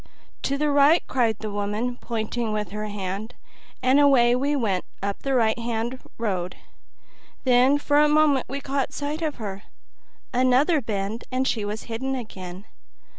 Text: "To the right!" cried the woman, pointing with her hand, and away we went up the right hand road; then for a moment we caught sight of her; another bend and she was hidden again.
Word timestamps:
"To 0.41 0.57
the 0.57 0.71
right!" 0.71 1.03
cried 1.05 1.37
the 1.37 1.51
woman, 1.51 1.95
pointing 2.01 2.51
with 2.51 2.71
her 2.71 2.87
hand, 2.87 3.35
and 3.83 3.99
away 3.99 4.35
we 4.35 4.55
went 4.55 4.83
up 5.03 5.19
the 5.21 5.35
right 5.35 5.59
hand 5.59 5.99
road; 6.17 6.55
then 7.43 7.77
for 7.77 7.99
a 7.99 8.09
moment 8.09 8.47
we 8.49 8.61
caught 8.61 8.93
sight 8.93 9.21
of 9.21 9.35
her; 9.35 9.61
another 10.33 10.81
bend 10.81 11.25
and 11.31 11.47
she 11.47 11.63
was 11.63 11.83
hidden 11.83 12.15
again. 12.15 12.65